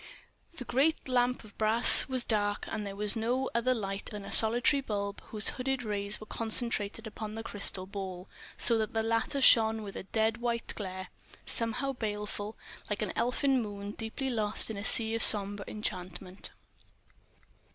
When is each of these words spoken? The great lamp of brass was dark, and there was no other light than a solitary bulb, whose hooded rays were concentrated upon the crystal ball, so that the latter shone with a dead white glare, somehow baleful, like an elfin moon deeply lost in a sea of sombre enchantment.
The 0.55 0.65
great 0.65 1.07
lamp 1.07 1.43
of 1.43 1.55
brass 1.59 2.07
was 2.07 2.23
dark, 2.23 2.65
and 2.67 2.83
there 2.87 2.95
was 2.95 3.15
no 3.15 3.51
other 3.53 3.75
light 3.75 4.07
than 4.07 4.25
a 4.25 4.31
solitary 4.31 4.81
bulb, 4.81 5.21
whose 5.25 5.49
hooded 5.49 5.83
rays 5.83 6.19
were 6.19 6.25
concentrated 6.25 7.05
upon 7.05 7.35
the 7.35 7.43
crystal 7.43 7.85
ball, 7.85 8.27
so 8.57 8.79
that 8.79 8.93
the 8.95 9.03
latter 9.03 9.41
shone 9.41 9.83
with 9.83 9.95
a 9.95 10.01
dead 10.09 10.37
white 10.37 10.73
glare, 10.75 11.09
somehow 11.45 11.93
baleful, 11.93 12.57
like 12.89 13.03
an 13.03 13.13
elfin 13.15 13.61
moon 13.61 13.91
deeply 13.91 14.31
lost 14.31 14.71
in 14.71 14.77
a 14.77 14.83
sea 14.83 15.13
of 15.13 15.21
sombre 15.21 15.63
enchantment. 15.67 16.49